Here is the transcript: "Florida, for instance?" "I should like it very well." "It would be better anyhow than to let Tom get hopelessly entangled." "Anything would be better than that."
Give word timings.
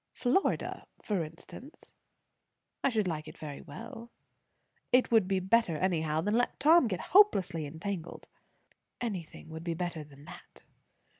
"Florida, 0.13 0.87
for 1.03 1.23
instance?" 1.23 1.91
"I 2.83 2.89
should 2.89 3.07
like 3.07 3.27
it 3.27 3.37
very 3.37 3.61
well." 3.61 4.09
"It 4.91 5.11
would 5.11 5.27
be 5.27 5.39
better 5.39 5.77
anyhow 5.77 6.21
than 6.21 6.33
to 6.33 6.39
let 6.39 6.59
Tom 6.59 6.87
get 6.87 6.99
hopelessly 7.13 7.67
entangled." 7.67 8.27
"Anything 8.99 9.49
would 9.49 9.63
be 9.63 9.75
better 9.75 10.03
than 10.03 10.25
that." 10.25 10.63